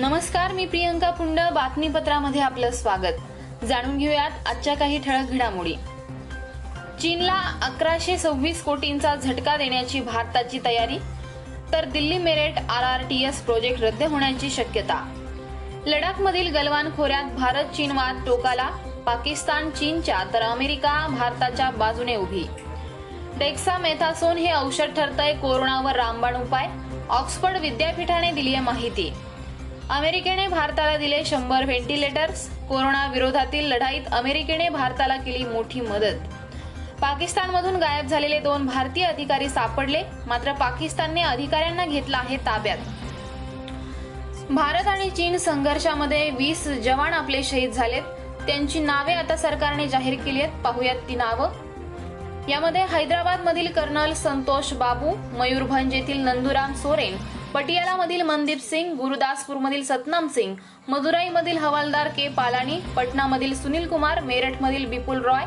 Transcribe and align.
नमस्कार 0.00 0.52
मी 0.52 0.64
प्रियंका 0.66 1.10
पुंड 1.10 1.40
बातमीपत्रामध्ये 1.54 2.40
आपलं 2.40 2.70
स्वागत. 2.70 3.64
जाणून 3.64 3.98
घेऊयात 3.98 4.30
आजच्या 4.46 4.76
काही 4.76 4.98
ठळक 4.98 5.30
घडामोडी. 5.30 5.74
चीनला 7.00 7.34
अकराशे 7.62 8.18
सव्वीस 8.18 8.62
कोटींचा 8.62 9.14
झटका 9.14 9.56
देण्याची 9.56 10.00
भारताची 10.00 10.58
तयारी 10.64 10.98
तर 11.72 11.84
Delhi 11.84 12.18
Meerut 12.18 12.58
R 12.58 12.84
R 12.84 13.00
T 13.00 13.22
S 13.24 13.42
project 13.42 13.82
रद्द 13.82 14.02
होण्याची 14.02 14.50
शक्यता. 14.50 15.12
लडाखमधील 15.86 16.54
गलवान 16.56 16.88
खोऱ्यात 16.96 17.24
भारत 17.24 17.64
चीन 17.64 17.90
वाद 17.90 18.26
टोकाला 18.26 18.68
पाकिस्तान 19.06 19.70
चीनच्या 19.70 20.24
तर 20.32 20.42
अमेरिका 20.42 21.06
भारताच्या 21.08 21.70
बाजूने 21.70 22.16
उभी. 22.16 22.46
डेक्सा 23.38 23.78
मेथासोन 23.78 24.36
हे 24.36 24.52
औषध 24.52 24.96
ठरतंय 24.96 25.34
कोरोनावर 25.34 25.96
रामबाण 25.96 26.36
उपाय 26.36 26.68
ऑक्सफर्ड 27.08 27.56
विद्यापीठाने 27.56 28.32
दिली 28.32 28.54
आहे 28.54 28.64
माहिती. 28.64 29.12
अमेरिकेने 29.90 30.46
भारताला 30.48 30.96
दिले 30.96 31.24
शंभर 31.24 31.64
व्हेंटिलेटर्स. 31.64 32.48
कोरोना 32.68 33.06
विरोधातील 33.06 33.64
लढाईत 33.64 34.02
अमेरिकेने 34.12 34.68
भारताला 34.68 35.16
केली 35.16 35.44
मोठी 35.44 35.80
मदत. 35.80 36.20
पाकिस्तानमधून 37.00 37.76
गायब 37.76 38.06
झालेले 38.06 38.38
दोन 38.40 38.66
भारतीय 38.66 39.04
अधिकारी 39.04 39.48
सापडले 39.48 40.02
मात्र 40.26 40.52
पाकिस्तानने 40.52 41.22
अधिकाऱ्यांना 41.22 41.86
घेतला 41.86 42.18
आहे 42.18 42.36
ताब्यात. 42.36 42.78
भारत 44.50 44.86
आणि 44.88 45.10
चीन 45.10 45.36
संघर्षामध्ये 45.36 46.30
वीस 46.30 46.66
जवान 46.84 47.12
आपले 47.12 47.42
शहीद 47.42 47.72
झालेत. 47.72 48.02
त्यांची 48.46 48.80
नावे 48.80 49.14
आता 49.14 49.36
सरकारने 49.36 49.88
जाहीर 49.88 50.18
केली 50.20 50.42
आहेत. 50.42 50.62
पाहूयात 50.64 50.96
ती 51.08 51.14
नावं. 51.14 51.50
यामध्ये 52.48 52.86
हैदराबाद 52.86 53.40
मधील 53.40 53.72
कर्नल 53.72 54.12
संतोष 54.12 54.72
बाबू 54.72 55.14
मयूरभंज 55.38 55.94
येथील 55.94 56.20
नंदुराम 56.20 56.74
सोरेन 56.74 57.16
पटियालामधील 57.54 58.22
मनदीप 58.22 58.58
सिंग 58.60 58.94
गुरुदासपूरमधील 58.96 59.82
सतनाम 59.84 60.26
सिंग 60.28 60.54
मदुराईमधील 60.88 61.56
हवालदार 61.58 62.08
के 62.16 62.28
पालानी 62.36 62.78
पटनामधील 62.96 63.54
सुनील 63.54 63.86
कुमार 63.88 64.20
मेरठमधील 64.24 64.86
बिपुल 64.90 65.22
रॉय 65.24 65.44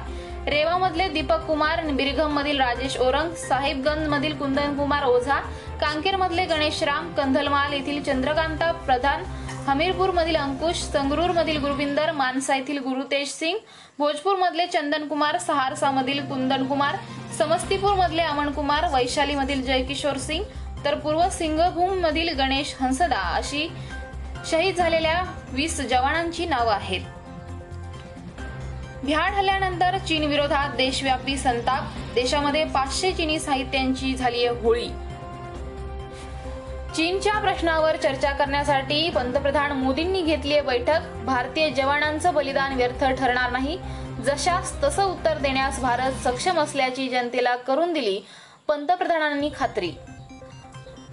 रेवामधले 0.48 1.08
दीपक 1.10 1.45
कुमार 1.48 1.84
बिरघममधील 1.92 2.60
राजेश 2.62 2.98
ओरंग 3.02 3.34
साहिबगंजमधील 3.40 4.36
कुंदन 4.38 4.76
कुमार 4.78 5.04
ओझा 5.06 5.40
कांकेरमधले 5.82 6.45
गणेशराम 6.45 7.12
कंधलमाल 7.18 7.73
येथील 7.73 8.04
चंद्रकांता 8.04 8.72
प्रधान 8.86 9.23
हमीरपूरमधील 9.67 10.36
अंकुश 10.36 10.82
संगरूरमधील 10.84 11.60
गुरुविंदर 11.60 12.12
मानसा 12.12 12.56
येथील 12.56 12.80
गुरुतेज 12.84 13.30
सिंग 13.30 13.58
भोजपूरमधले 14.00 14.66
चंदन 14.67 15.08
कुमार 15.08 15.38
सहारसामधील 15.38 16.20
कुंदन 16.30 16.66
कुमार 16.67 16.95
समस्तीपूरमधले 17.38 18.22
अमन 18.22 18.52
कुमार 18.54 18.88
वैशालीमधील 18.94 19.62
जयकिशोर 19.66 20.17
सिंग 20.17 20.44
तर 20.86 20.95
पूर्व 20.95 21.30
सिंगभूम 21.30 22.00
मधील 22.00 22.38
गणेश 22.38 22.76
हंसदा 22.81 23.20
अशी 23.36 23.67
शहीद 24.50 24.76
झालेल्या 24.76 25.22
वीस 25.52 25.80
जवानांची 25.81 26.45
नावं 26.45 26.73
आहेत. 26.73 27.02
भ्याड 29.04 29.34
हल्ल्यानंतर 29.34 29.98
चीन 29.98 30.23
विरोधात 30.23 30.76
देशव्यापी 30.76 31.38
संताप. 31.38 31.84
देशामध्ये 32.16 32.64
पाचशे 32.66 33.11
चीनी 33.11 33.39
साहित्यांची 33.39 34.14
झाली 34.16 34.45
आहे 34.45 34.59
होळी. 34.61 34.88
चीनच्या 36.95 37.34
प्रश्नावर 37.34 37.95
चर्चा 37.95 38.31
करण्यासाठी 38.31 39.09
पंतप्रधान 39.09 39.72
मोदींनी 39.72 40.22
घेतली 40.22 40.54
आहे 40.54 40.61
बैठक. 40.61 41.02
भारतीय 41.26 41.70
जवानांचं 41.70 42.34
बलिदान 42.34 42.73
व्यर्थ 42.73 43.04
ठरणार 43.04 43.52
नाही. 43.52 43.78
जशास 44.26 44.84
तसं 44.84 45.04
उत्तर 45.04 45.38
देण्यास 45.38 45.80
भारत 45.80 46.23
सक्षम 46.23 46.59
असल्याची 46.59 47.09
जनतेला 47.09 47.56
करून 47.56 47.94
दिली 47.94 48.20
पंतप्रधानांनी 48.67 49.50
खात्री. 49.56 49.92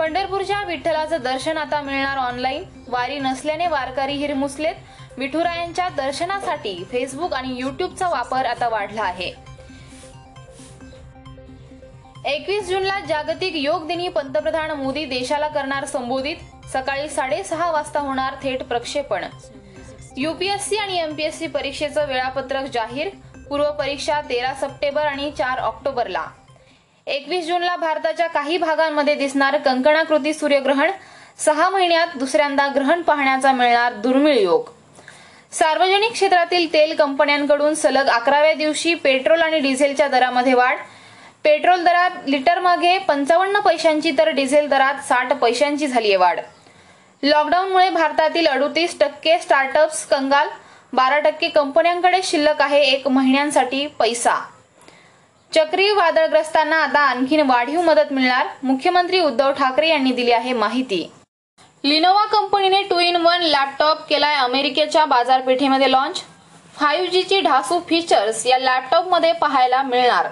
पंढरपूरच्या 0.00 0.62
विठ्ठलाचं 0.64 1.16
दर्शन 1.22 1.56
आता 1.58 1.80
मिळणार 1.80 2.18
ऑनलाईन 2.18 2.62
वारी 2.88 3.18
नसल्याने 3.18 3.66
वारकरी 3.66 4.12
हिरमुसलेत. 4.12 4.74
विठुरायांच्या 5.18 5.88
दर्शनासाठी 5.88 6.84
फेसबुक 6.90 7.34
आणि 7.34 7.54
युट्यूबचा 7.56 8.08
वापर 8.08 8.46
आता 8.46 8.68
वाढला 8.68 9.02
आहे. 9.02 9.28
एकवीस 12.25 12.69
जूनला 12.69 12.98
जागतिक 13.00 13.56
योग 13.56 13.86
दिनी 13.86 14.08
पंतप्रधान 14.08 14.70
मोदी 14.70 15.04
देशाला 15.04 15.48
करणार 15.48 15.84
संबोधित. 15.84 16.36
सकाळी 16.72 17.08
साडेसहा 17.08 17.70
वाजता 17.70 18.00
होणार 18.00 18.34
थेट 18.42 18.62
प्रक्षेपण. 18.62 19.25
युपीएससी 20.16 20.76
आणि 20.76 20.98
एमपीएससी 20.98 21.46
परीक्षेचं 21.46 22.06
वेळापत्रक 22.06 22.64
जाहीर. 22.64 23.08
पूर्व 23.48 23.70
परीक्षा 23.72 24.20
तेरा 24.20 24.54
सप्टेंबर 24.54 25.06
आणि 25.06 25.30
चार 25.30 25.58
ऑक्टोबरला. 25.58 26.26
एकवीस 27.10 27.47
जूनला 27.47 27.75
भारताच्या 27.76 28.26
काही 28.26 28.56
भागांमध्ये 28.59 29.15
दिसणार 29.15 29.56
कंकणाकृती 29.59 30.32
सूर्यग्रहण. 30.34 30.91
सहा 31.38 31.69
महिन्यात 31.71 32.16
दुसऱ्यांदा 32.16 32.66
ग्रहण 32.75 33.03
पाहण्याचा 33.03 33.53
मिळणार 33.53 33.93
दुर्मिळ 33.93 34.37
योग. 34.38 34.69
सार्वजनिक 35.53 36.12
क्षेत्रातील 36.12 36.72
तेल 36.72 36.94
कंपन्यांकडून 36.97 37.75
सलग 37.75 38.09
अकराव्या 38.09 38.53
दिवशी 38.54 38.94
पेट्रोल 38.94 39.43
आणि 39.43 39.59
डिझेलच्या 39.59 40.09
दरामध्ये 40.09 40.54
वाढ. 40.54 40.76
पेट्रोल 41.44 41.84
दरात 41.84 42.28
लिटर 42.28 42.60
मागे 42.60 42.97
पंचावन्न 42.99 43.60
पैशांची 43.60 44.12
तर 44.19 44.28
डिझेल 44.28 44.69
दरात 44.69 45.03
साठ 45.09 45.32
पैशांची 45.32 45.87
झाली 45.87 46.09
आहे 46.09 46.16
वाढ. 46.16 46.41
लॉकडाऊनमुळे 47.22 47.88
भारतातील 47.91 48.47
अडुतीस 48.47 48.99
टक्के 49.00 49.38
स्टार्टअप्स 49.38 50.06
कंगाल 50.06 50.49
बारा 50.93 51.19
टक्के 51.19 51.49
कंपन्यांकडे 51.49 52.20
शिल्लक 52.25 52.62
आहे 52.62 52.82
एक 52.82 53.09
महिन्यांसाठी 53.09 53.87
पैसा. 53.99 54.41
चक्री 55.53 55.91
वादळग्रस्तांना 55.93 56.77
आता 56.77 57.00
आणखीन 57.00 57.41
वाढीव 57.47 57.81
मदत 57.83 58.12
मिळणार 58.12 58.49
मुख्यमंत्री 58.62 59.21
उद्धव 59.21 59.53
ठाकरे 59.53 59.88
यांनी 59.88 60.12
दिली 60.12 60.33
आहे 60.33 60.53
माहिती. 60.53 61.11
लिनोवा 61.84 62.25
कंपनीने 62.33 62.83
टू 62.83 62.99
इन 63.00 63.16
वन 63.16 63.43
लॅपटॉप 63.43 64.06
केलाय 64.09 64.34
अमेरिकेच्या 64.34 65.05
बाजारपेठेमध्ये 65.05 65.91
लॉन्च 65.91 66.22
फाईव्ह 66.75 67.09
जीची 67.11 67.41
ढासू 67.41 67.78
फीचर्स 67.88 68.47
या 68.47 68.59
लॅपटॉपमध्ये 68.59 69.33
पाहायला 69.33 69.83
मिळणार. 69.83 70.28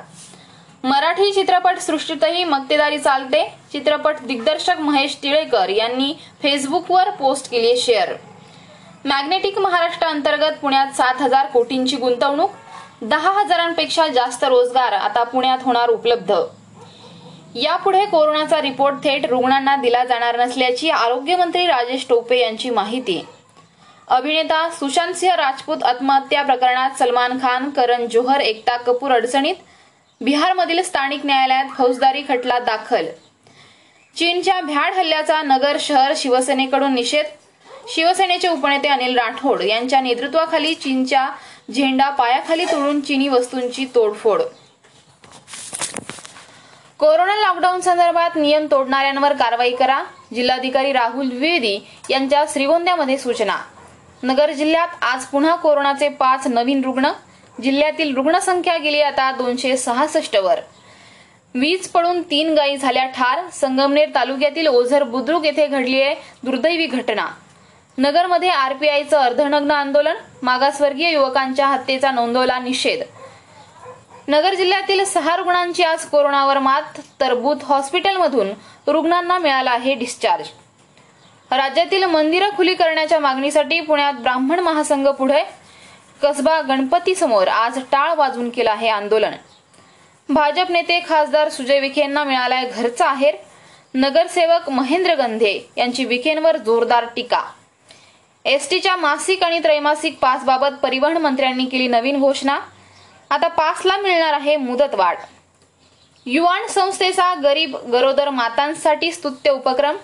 मराठी 0.85 1.33
चित्रपट 1.33 1.79
सृष्टीतही 1.79 2.45
मक्तेदारी 2.45 2.99
चालते. 2.99 3.43
चित्रपट 3.73 4.21
दिग्दर्शक 4.27 4.81
महेश 4.81 5.17
तिळेकर 5.23 5.69
यांनी 5.69 6.13
फेसबुकवर 6.43 7.11
पोस्ट 7.11 7.51
केली 7.51 7.77
शेअर 7.77 8.15
मॅग्नेटिक 9.05 9.59
महाराष्ट्र 9.59 10.07
अंतर्गत 10.07 10.59
पुण्यात 10.61 10.93
सात 10.97 11.21
हजार 11.23 11.47
कोटींची 11.47 11.97
गुंतवणूक. 11.97 12.51
दहा 13.03 13.31
हजारांपेक्षा 13.33 14.07
जास्त 14.09 14.45
रोजगार 14.45 14.93
आता 14.93 15.23
पुण्यात 15.23 15.59
होणार 15.63 15.89
उपलब्ध. 15.89 16.33
यापुढे 17.55 18.05
कोरोनाचा 18.05 18.61
रिपोर्ट 18.63 18.95
थेट 19.05 19.27
रुग्णांना 19.27 19.77
दिला 19.77 20.05
जाणार 20.05 20.39
नसल्याची 20.39 20.91
आरोग्यमंत्री 20.91 21.67
राजेश 21.67 22.07
टोपे 22.09 22.39
यांची 22.39 22.71
माहिती. 22.71 23.27
अभिनेता 24.09 24.69
सुशांत 24.71 25.15
सिंह 25.15 25.35
राजपूत 25.35 25.83
आत्महत्या 25.83 26.43
प्रकरणात 26.43 26.99
सलमान 26.99 27.39
खान 27.39 27.71
करण 27.71 28.07
जोहर 28.07 28.41
एकता 28.41 28.77
कपूर 28.77 29.13
अडचणीत. 29.13 29.55
बिहारमधील 30.21 30.83
स्थानिक 30.83 31.27
न्यायालयात 31.27 31.65
फौजदारी 31.79 32.23
खटला 32.29 32.59
दाखल. 32.59 33.07
चीनच्या 34.17 34.61
भ्याड 34.61 34.95
हल्ल्याचा 34.95 35.43
नगर 35.43 35.77
शहर 35.81 36.13
शिवसेनेकडून 36.17 36.95
निषेध. 36.95 37.27
शिवसेनेचे 37.89 38.49
उपनेते 38.49 38.89
अनिल 38.89 39.19
राठोड 39.19 39.61
यांच्या 39.61 40.01
नेतृत्वाखाली 40.01 40.75
चीनच्या 40.75 41.29
झेंडा 41.75 42.11
पायाखाली 42.11 42.65
तोडून 42.65 43.01
चिनी 43.01 43.29
वस्तूंची 43.29 43.85
तोडफोड. 43.95 44.43
कोरोना 46.99 47.37
लॉकडाऊन 47.37 47.81
संदर्भात 47.81 48.31
नियम 48.37 48.67
तोडणाऱ्यांवर 48.71 49.33
कारवाई 49.33 49.73
करा. 49.73 50.05
जिल्हाधिकारी 50.35 50.93
राहुल 50.93 51.29
द्विवेदी 51.29 51.79
यांच्या 52.11 52.45
श्रीगोंद्यामध्ये 52.49 53.19
सूचना. 53.19 53.57
नगर 54.23 54.53
जिल्ह्यात 54.53 54.89
आज 55.03 55.25
पुन्हा 55.25 55.55
कोरोनाचे 55.57 56.09
पाच 56.09 56.47
नवीन 56.47 56.85
रुग्ण. 56.85 57.11
जिल्ह्यातील 57.63 58.15
रुग्णसंख्या 58.15 58.77
गेली 58.77 59.01
आता 59.01 59.31
दोनशे 59.33 59.77
सहासष्ट 59.77 60.37
वर. 60.37 60.61
वीज 61.55 61.89
पडून 61.89 62.23
तीन 62.23 62.55
गायी 62.55 62.77
झाल्या 62.77 63.07
ठार. 63.07 63.49
संगमनेर 63.53 64.09
तालुक्यातील 64.15 64.67
ओझर 64.67 65.03
बुद्रुक 65.03 65.45
येथे 65.45 65.67
घडली 65.67 66.03
आहे 66.03 66.15
दुर्दैवी 66.43 66.87
घटना. 66.87 67.27
नगरमध्ये 67.99 68.49
आरपीआयचं 68.49 69.19
अर्धनग्न 69.19 69.71
आंदोलन 69.71 70.17
मागासवर्गीय 70.43 71.11
युवकांच्या 71.13 71.67
हत्येचा 71.67 72.11
नोंदवला 72.11 72.59
निषेध. 72.59 73.03
नगर 74.29 74.55
जिल्ह्यातील 74.55 75.05
सहा 75.05 75.35
रुग्णांची 75.37 75.83
आज 75.83 76.05
कोरोनावर 76.05 76.59
मात 76.59 77.01
तर 77.21 77.35
बुथ 77.35 77.65
हॉस्पिटलमधून 77.65 78.51
रुग्णांना 78.87 79.39
मिळाला 79.39 79.71
आहे 79.71 79.95
डिस्चार्ज. 79.95 80.49
राज्यातील 81.51 82.05
मंदिरं 82.05 82.49
खुली 82.57 82.75
करण्याच्या 82.75 83.19
मागणीसाठी 83.19 83.81
पुण्यात 83.81 84.13
ब्राह्मण 84.13 84.61
महासंघ 84.61 85.09
पुढे 85.09 85.43
कसबा 86.23 86.61
गणपती 86.61 87.15
समोर 87.15 87.49
आज 87.49 87.79
टाळ 87.93 88.15
वाजून 88.15 88.51
केलं 88.51 88.71
आहे 88.71 88.89
आंदोलन. 88.89 89.35
भाजप 90.29 90.71
नेते 90.71 91.03
खासदार 91.09 91.49
सुजय 91.49 91.81
विखेंना 91.81 92.25
मिळालाय 92.25 92.65
घरचा 92.65 93.07
आहेर. 93.07 93.35
नगरसेवक 93.95 94.71
महेंद्र 94.71 95.15
गंधे 95.15 95.59
यांची 95.77 96.05
विखेंवर 96.05 96.57
जोरदार 96.57 97.05
टीका. 97.17 97.43
एसटीच्या 98.49 98.97
मासिक 98.97 99.43
आणि 99.43 99.59
त्रैमासिक 99.59 100.19
पासबाबत 100.19 100.77
परिवहन 100.83 101.17
मंत्र्यांनी 101.17 101.65
केली 101.65 101.89
नवीन 101.89 102.21
घोषणा. 102.21 102.61
आता 103.31 103.49
पासला 103.49 103.97
मिळणार 103.97 104.33
आहे 104.33 104.57
मुदतवाढ. 104.57 105.17
युवान 106.27 106.67
संस्थेचा 106.67 107.35
गरीब 107.35 107.77
गरोदर 107.77 108.31
मातांसाठी 108.31 109.13
स्तुत्य 109.13 109.51
उपक्रम. 109.51 109.97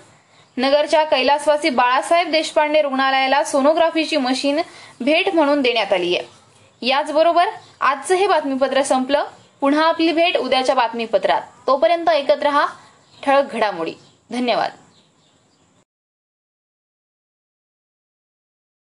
नगरच्या 0.57 1.03
कैलासवासी 1.03 1.69
बाळासाहेब 1.69 2.31
देशपांडे 2.31 2.81
रुग्णालयाला 2.81 3.43
सोनोग्राफीची 3.43 4.17
मशीन 4.17 4.59
भेट 5.01 5.35
म्हणून 5.35 5.61
देण्यात 5.61 5.93
आली 5.93 6.17
आहे. 6.17 6.27
याचबरोबर 6.87 7.45
आजचं 7.81 8.15
हे 8.15 8.27
बातमीपत्र 8.27 8.81
संपलं. 8.81 9.23
पुन्हा 9.61 9.87
आपली 9.87 10.11
भेट 10.11 10.37
उद्याच्या 10.37 10.75
बातमीपत्रात. 10.75 11.41
तोपर्यंत 11.67 12.09
ऐकत 12.09 12.43
रहा 12.43 12.65
ठळक 13.23 13.53
घडामोडी. 13.53 13.93
धन्यवाद. 14.31 14.71